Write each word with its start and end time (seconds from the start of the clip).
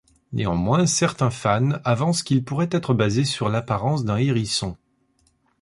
Néanmoins, 0.33 0.87
certains 0.87 1.29
fans 1.29 1.73
avancent 1.83 2.23
qu'ils 2.23 2.43
pourraient 2.43 2.69
être 2.71 2.95
basés 2.95 3.23
sur 3.23 3.49
l'apparence 3.49 4.03
d'un 4.03 4.17
hérisson. 4.17 4.75